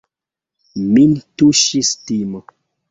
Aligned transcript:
Min 0.95 1.13
tuŝis 1.43 1.95
timo. 2.11 2.47